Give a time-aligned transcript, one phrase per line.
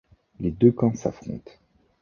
[0.39, 1.51] Les deux camps s'affrontent.